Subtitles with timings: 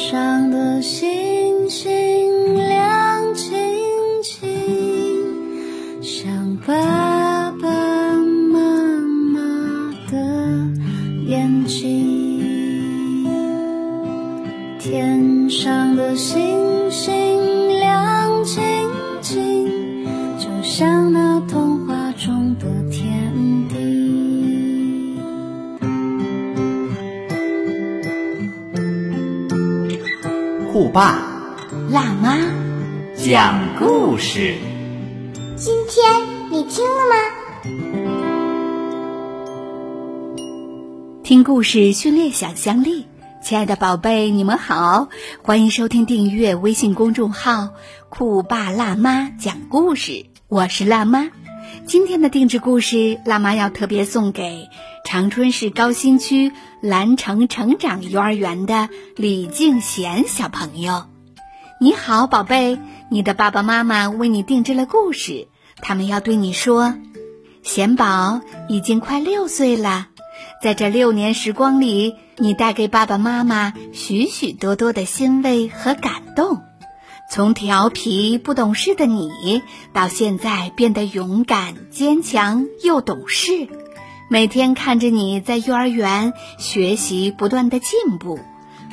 [0.00, 1.29] 上的心。
[30.72, 31.18] 酷爸。
[31.90, 32.38] 辣妈。
[33.16, 34.54] 讲故事，
[35.56, 36.08] 今天
[36.48, 37.16] 你听了吗？
[41.24, 43.06] 听故事训练想象力，
[43.42, 45.08] 亲爱的宝贝，你们好，
[45.42, 47.70] 欢迎收听订阅微信公众号
[48.08, 51.30] “酷爸辣妈讲故事”，我是辣妈。
[51.90, 54.68] 今天的定制故事，辣妈要特别送给
[55.04, 61.06] 长春市高新区蓝城成长幼儿园的李静贤小朋友。
[61.80, 62.78] 你好，宝贝，
[63.10, 65.48] 你的爸爸妈妈为你定制了故事，
[65.82, 66.94] 他们要对你说：
[67.64, 70.06] 贤宝已经快六岁了。
[70.62, 76.62] 在这六年时光里，你带给爸爸妈妈许许多多的欣慰和感动。
[77.30, 83.68] 从调皮不懂事的你，到现在变得勇敢、坚强又懂事。
[84.28, 88.40] 每天看着你在幼儿园学习不断的进步，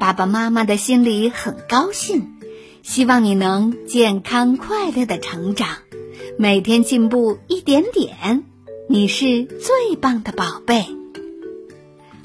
[0.00, 2.38] 爸爸妈妈的心里很高兴。
[2.82, 5.68] 希望你能健康快乐的成长，
[6.38, 8.44] 每天进步一点点。
[8.88, 10.86] 你是最棒的宝贝。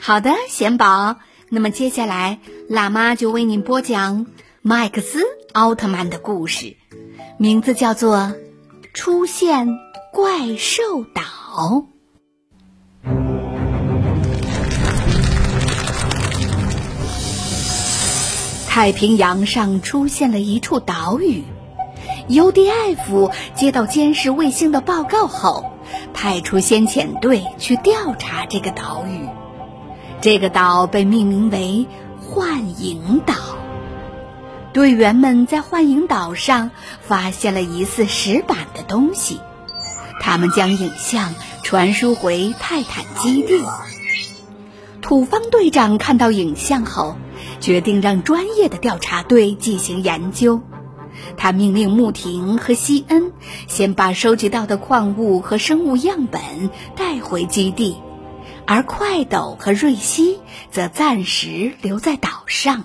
[0.00, 1.16] 好的，贤宝。
[1.48, 4.26] 那么接下来，辣妈就为您播讲
[4.62, 5.20] 麦克斯
[5.56, 6.76] 奥特曼的故事，
[7.38, 8.16] 名字叫做
[8.92, 9.66] 《出现
[10.12, 10.82] 怪兽
[11.14, 11.22] 岛》。
[18.68, 21.42] 太平洋上出现了一处岛屿
[22.28, 25.64] ，UDF 接到监视卫星的报告后，
[26.12, 29.26] 派出先遣队去调查这个岛屿。
[30.20, 31.86] 这个岛被命名为
[32.20, 33.34] 幻影岛。
[34.76, 36.70] 队员们在幻影岛上
[37.00, 39.40] 发现了疑似石板的东西，
[40.20, 43.58] 他们将影像传输回泰坦基地。
[45.00, 47.16] 土方队长看到影像后，
[47.58, 50.60] 决定让专业的调查队进行研究。
[51.38, 53.32] 他命令穆婷和西恩
[53.68, 57.96] 先把收集到的矿物和生物样本带回基地。
[58.66, 60.38] 而快斗和瑞希
[60.70, 62.84] 则暂时留在岛上。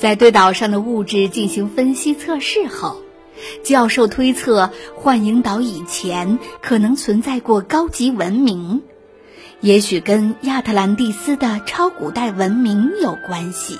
[0.00, 3.02] 在对岛上的物质进行分析测试后，
[3.62, 8.80] 教授推测幻影岛以前可能存在过高级文明，
[9.60, 13.78] 也许跟亚特兰蒂斯的超古代文明有关系。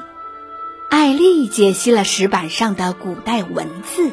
[0.90, 4.10] 艾丽解析了石板上的古代文字，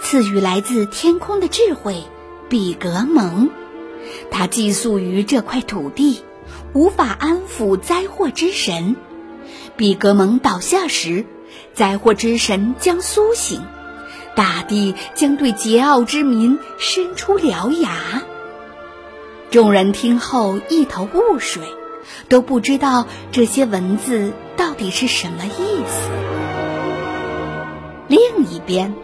[0.00, 2.04] 赐予来自天空的智慧——
[2.48, 3.50] 比格蒙。
[4.30, 6.22] 他寄宿于这块土地，
[6.72, 8.96] 无法安抚灾祸之神。
[9.76, 11.26] 比格蒙倒下时，
[11.72, 13.60] 灾祸之神将苏醒，
[14.36, 18.22] 大地将对桀骜之民伸出獠牙。
[19.50, 21.62] 众人听后一头雾水，
[22.28, 26.10] 都不知道这些文字到底是什么意思。
[28.08, 28.94] 另一边，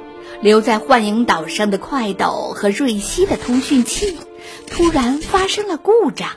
[0.41, 4.19] 留在幻影岛上的快斗和瑞希的通讯器。
[4.67, 6.31] 突然发生了故障，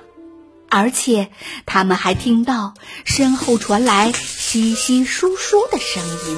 [0.73, 1.29] 而且
[1.67, 2.73] 他们还听到
[3.05, 6.37] 身后传来稀稀疏疏的声音。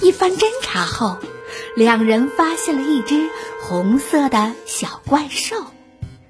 [0.00, 1.18] 一番侦查后，
[1.76, 3.28] 两人发现了一只
[3.60, 5.56] 红色的小怪兽。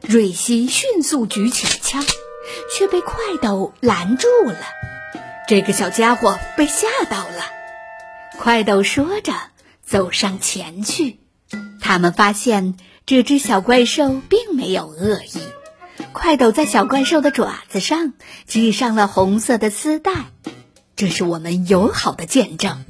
[0.01, 2.05] 瑞希迅速举起了枪，
[2.77, 4.59] 却被快斗拦住了。
[5.47, 7.47] 这个小家伙被吓到了。
[8.39, 9.35] 快斗说着，
[9.87, 11.21] 走上前去。
[11.81, 12.77] 他们发现。
[13.07, 15.39] 这只小怪兽并没有恶意。
[16.13, 18.13] 快斗在小怪兽的爪子上
[18.47, 20.13] 系上了红色的丝带，
[20.97, 22.85] 这是我们友好的见证。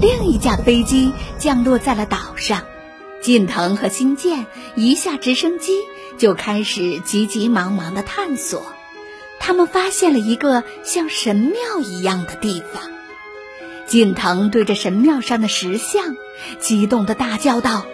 [0.00, 2.62] 另一架飞机降落在了岛上，
[3.20, 5.72] 近藤和新建一下直升机
[6.18, 8.62] 就开始急急忙忙的探索。
[9.38, 12.90] 他们发现了一个像神庙一样的地方。
[13.86, 16.16] 近藤对着神庙上的石像
[16.60, 17.84] 激动的大叫道。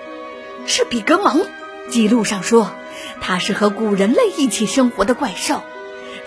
[0.68, 1.46] 是比格蒙，
[1.90, 2.72] 记录上说，
[3.20, 5.62] 它是和古人类一起生活的怪兽。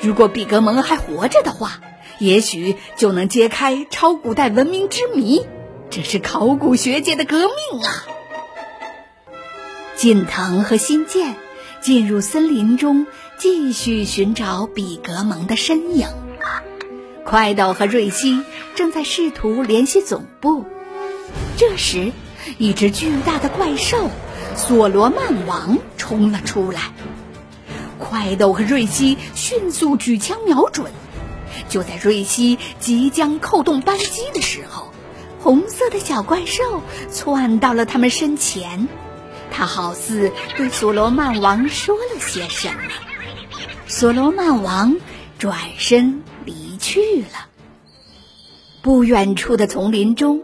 [0.02, 1.82] 如果比格蒙还活着的话，
[2.20, 5.46] 也许就能揭开超古代文明之谜。
[5.90, 8.06] 这是考古学界的革命啊！
[9.96, 11.36] 近藤和新建
[11.82, 13.08] 进入森林中，
[13.38, 16.08] 继续寻找比格蒙的身影。
[17.26, 18.44] 快斗和瑞希
[18.76, 20.66] 正在试图联系总部，
[21.58, 22.12] 这时，
[22.58, 24.10] 一只巨大的怪兽——
[24.60, 26.82] 所罗曼王冲了出来。
[27.98, 30.92] 快斗和瑞希迅速举枪瞄准，
[31.70, 34.92] 就在瑞希即将扣动扳机的时候，
[35.40, 38.88] 红色的小怪兽窜到了他们身前。
[39.50, 42.82] 他好似对所罗曼王说了些什么。
[43.88, 44.98] 所罗曼王
[45.40, 47.48] 转身离去了。
[48.82, 50.44] 不远处的丛林中，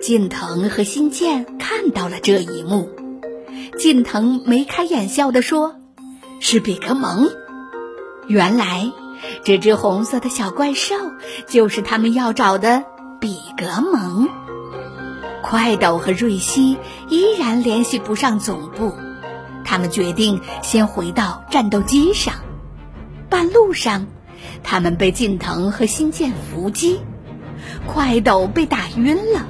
[0.00, 3.01] 近藤和新建看到了这一幕。
[3.82, 5.74] 近藤眉开眼笑地说
[6.38, 7.28] ：“是比格蒙。”
[8.28, 8.92] 原来，
[9.42, 10.94] 这只红色的小怪兽
[11.48, 12.84] 就是他们要找的
[13.20, 14.28] 比格蒙。
[15.42, 18.92] 快斗和瑞希依然联系不上总部，
[19.64, 22.34] 他们决定先回到战斗机上。
[23.28, 24.06] 半路上，
[24.62, 27.00] 他们被近藤和新建伏击，
[27.88, 29.44] 快斗被打晕了，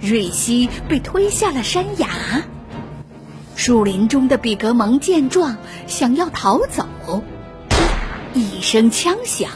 [0.00, 2.06] 瑞希被推下了山崖。
[3.56, 5.56] 树林中的比格蒙见状，
[5.86, 6.86] 想要逃走，
[8.34, 9.50] 一声枪响，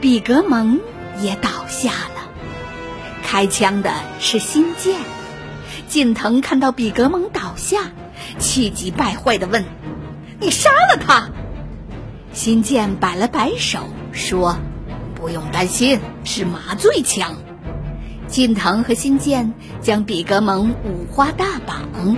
[0.00, 0.80] 比格蒙
[1.20, 2.30] 也倒下了。
[3.24, 5.00] 开枪的是新建，
[5.88, 7.90] 近藤看到比格蒙倒下，
[8.38, 9.64] 气急败坏地问
[10.40, 11.28] ：“你杀了他？”
[12.32, 14.56] 新建摆了摆手，说
[15.16, 17.34] ：“不用担心，是麻醉枪。”
[18.28, 19.52] 近藤和新建
[19.82, 22.16] 将比格蒙五花大绑，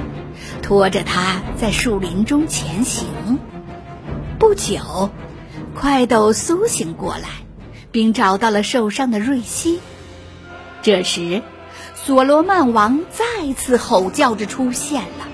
[0.68, 3.06] 拖着他在树林中前行。
[4.38, 5.08] 不久，
[5.74, 7.30] 快斗苏醒过来，
[7.90, 9.80] 并找到了受伤的瑞希。
[10.82, 11.42] 这时，
[11.94, 15.26] 所罗曼王再次吼叫着出现了。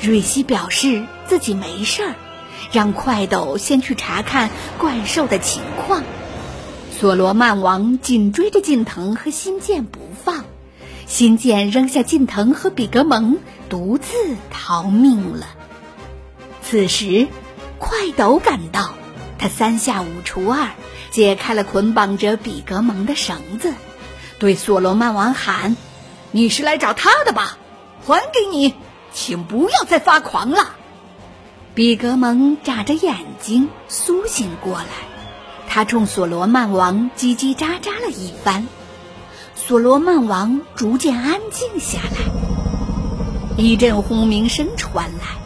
[0.00, 2.14] 瑞希表示自己没事儿。
[2.70, 4.48] 让快斗先去查看
[4.78, 6.04] 怪兽的情况。
[7.00, 10.44] 所罗曼王紧追着近藤和新建不放，
[11.06, 13.38] 新建扔下近藤和比格蒙，
[13.68, 14.12] 独自
[14.50, 15.46] 逃命了。
[16.62, 17.28] 此时，
[17.78, 18.94] 快斗赶到，
[19.38, 20.70] 他三下五除二
[21.10, 23.74] 解开了捆绑着比格蒙的绳子，
[24.38, 25.76] 对所罗曼王喊
[26.32, 27.58] ：“你是来找他的吧？
[28.06, 28.74] 还给你，
[29.12, 30.76] 请不要再发狂了。”
[31.74, 34.86] 比格蒙眨着眼睛苏醒过来，
[35.68, 38.66] 他冲所罗曼王叽叽喳喳了一番。
[39.54, 45.38] 所罗曼王逐渐安静下来，一阵轰鸣声传来，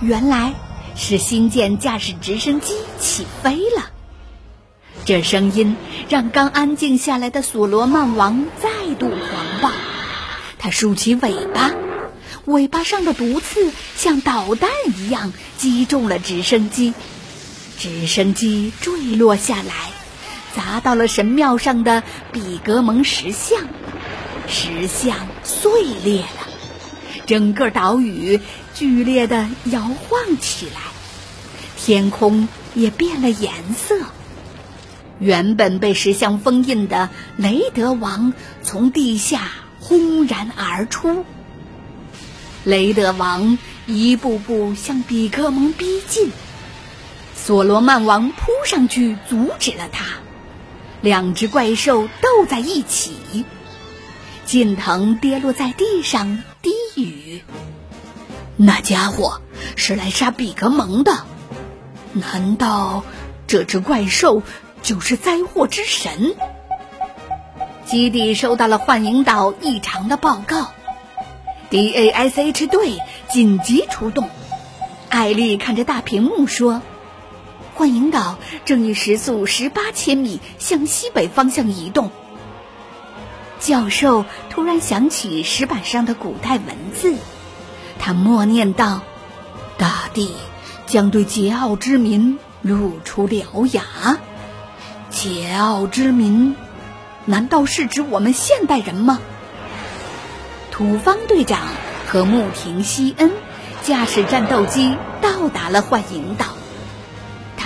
[0.00, 0.52] 原来
[0.96, 3.90] 是新建驾驶直升机起飞了。
[5.04, 5.76] 这声音
[6.08, 9.70] 让刚安静下来的所罗曼王再度狂暴，
[10.58, 11.70] 他竖起尾巴。
[12.46, 16.94] 尾巴上的毒刺像导弹一样击中了直升机，
[17.78, 19.89] 直升机坠落下来，
[20.54, 22.02] 砸到了神庙上的
[22.32, 23.60] 比格蒙石像，
[24.48, 25.70] 石像碎
[26.04, 26.48] 裂了，
[27.26, 28.40] 整个岛屿
[28.74, 30.80] 剧烈的摇晃起来，
[31.76, 33.96] 天空也变了颜色。
[35.18, 38.32] 原本被石像封印的雷德王
[38.62, 39.48] 从地下
[39.78, 41.24] 轰然而出。
[42.64, 46.30] 雷德王一步步向比格蒙逼近，
[47.36, 50.06] 所罗曼王扑上去阻止了他。
[51.02, 53.46] 两只怪兽斗在一起，
[54.44, 57.42] 近藤跌落在地上低语
[58.58, 59.40] ：“那家伙
[59.76, 61.24] 是来杀比格蒙的，
[62.12, 63.02] 难道
[63.46, 64.42] 这只怪兽
[64.82, 66.34] 就是灾祸之神？”
[67.86, 70.68] 基地收到了幻影岛异常的报告。
[71.70, 72.98] DASH 队
[73.30, 74.28] 紧急出动。
[75.08, 76.82] 艾丽看着大屏幕说
[77.80, 82.10] ：“幻影岛正以时速十八千米向西北方向移动。”
[83.58, 87.16] 教授突然想起石板上的古代文字，
[87.98, 89.00] 他默念道
[89.78, 90.34] ：“大地
[90.86, 94.18] 将对桀骜之民露出獠牙。”
[95.10, 96.54] 桀骜之民，
[97.24, 99.20] 难道是指我们现代人吗？
[100.70, 101.60] 土方队长
[102.06, 103.32] 和穆廷西恩
[103.82, 106.59] 驾驶战斗机到达了幻影岛。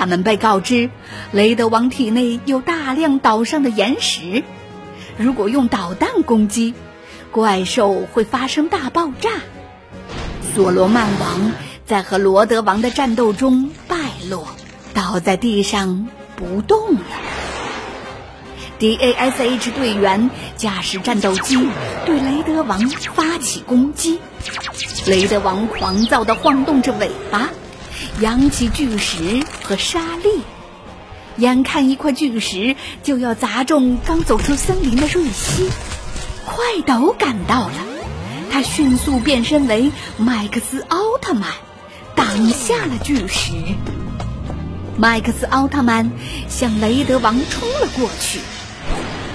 [0.04, 0.90] 他们被告知，
[1.32, 4.44] 雷德王体内有大量岛上的岩石，
[5.16, 6.74] 如果用导弹攻击，
[7.32, 9.30] 怪兽会发生大爆炸。
[10.54, 11.52] 所罗曼王
[11.86, 13.96] 在和罗德王的战斗中败
[14.28, 14.46] 落，
[14.92, 16.06] 倒在地上
[16.36, 17.00] 不动了。
[18.78, 21.66] DASH 队员驾驶战斗机
[22.04, 24.18] 对雷德王发起攻击，
[25.06, 27.48] 雷德王狂躁地晃动着尾巴，
[28.20, 30.42] 扬起巨石和沙粒。
[31.36, 35.68] 眼看一块巨石就要砸中刚走出森林的瑞希，
[36.44, 37.74] 快斗赶到了，
[38.52, 41.50] 他迅速变身为麦克斯奥特曼，
[42.14, 43.50] 挡下了巨石。
[44.96, 46.12] 麦克斯奥特曼
[46.48, 48.38] 向雷德王冲了过去，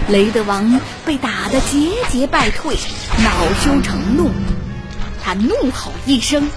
[0.07, 2.77] 雷德王被打得节节败退，
[3.21, 4.31] 恼羞成怒，
[5.21, 6.47] 他怒吼一声，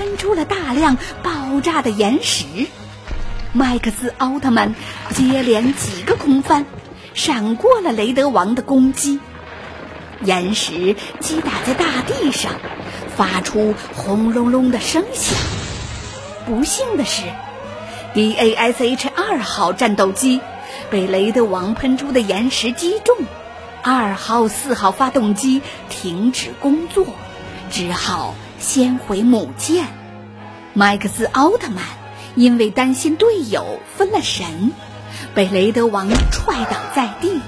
[0.00, 2.46] 喷出了大量爆炸的岩石。
[3.52, 4.74] 麦克斯奥特曼
[5.14, 6.64] 接连几个空翻，
[7.12, 9.20] 闪过了雷德王的攻击，
[10.24, 12.52] 岩石击打在大地上，
[13.14, 15.38] 发出轰隆隆的声响。
[16.46, 17.24] 不幸的是
[18.14, 20.40] ，D A S H 二号战斗机
[20.88, 23.14] 被雷德王喷出的岩石击中，
[23.82, 27.06] 二号、四号发动机停止工作，
[27.70, 29.88] 只好先回母舰。
[30.74, 31.82] 麦克斯奥特曼。
[32.36, 34.70] 因为担心队友分了神，
[35.34, 37.40] 被雷德王踹倒在地。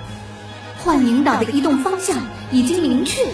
[0.81, 3.29] 幻影岛的移动方向已经明确，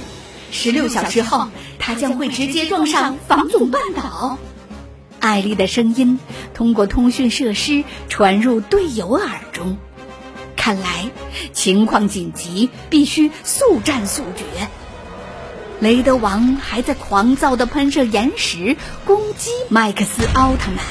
[0.51, 4.37] 十六小时后，他将会直接撞上防总半岛。
[5.21, 6.21] 艾丽的声音
[6.53, 9.79] 通过通讯设施传入队友耳中。
[10.55, 11.11] 看来
[11.55, 14.69] 情况紧急，必须速战速决。
[15.81, 20.85] 雷德王还在狂躁地喷射岩石攻击麦克斯奥特曼。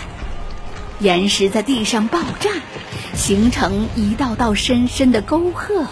[0.99, 2.49] 岩石在地上爆炸，
[3.13, 5.85] 形成一道道深深的沟壑。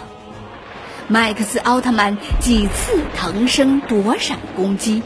[1.09, 5.03] 麦克斯奥特曼几次腾身躲闪攻击，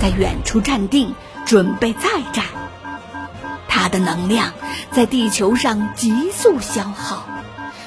[0.00, 1.12] 在远处站定，
[1.44, 2.44] 准备再战。
[3.66, 4.52] 他的能量
[4.92, 7.26] 在地球上急速消耗，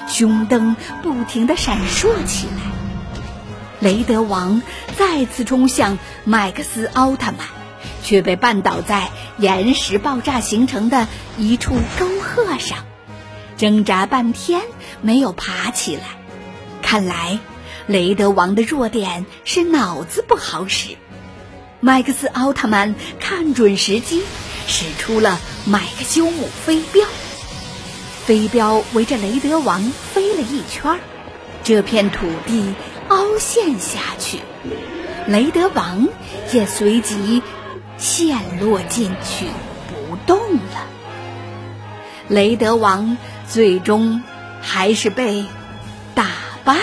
[0.07, 2.70] 胸灯不停地闪烁起来。
[3.81, 4.61] 雷德王
[4.97, 7.47] 再次冲向麦克斯奥特曼。
[8.03, 11.07] 却被绊倒在岩石爆炸形成的
[11.37, 12.79] 一处沟壑上，
[13.57, 14.61] 挣扎半天
[15.01, 16.03] 没有爬起来。
[16.81, 17.39] 看来
[17.85, 20.97] 雷德王的弱点是脑子不好使。
[21.79, 24.23] 麦克斯奥特曼看准时机，
[24.67, 27.05] 使出了麦克修姆飞镖。
[28.25, 30.99] 飞镖围着雷德王飞了一圈，
[31.63, 32.73] 这片土地
[33.11, 34.39] 凹陷下去，
[35.27, 36.07] 雷德王
[36.51, 37.43] 也随即。
[37.97, 39.45] 陷落进去
[39.87, 40.87] 不动了。
[42.29, 43.15] 雷德王
[43.47, 44.23] 最终
[44.59, 45.45] 还是被
[46.15, 46.25] 打
[46.63, 46.75] 败。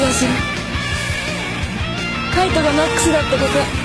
[0.00, 0.30] 気がする。
[2.34, 3.79] カイトがマックスだってこと。